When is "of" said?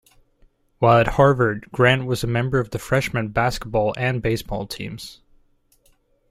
2.57-2.71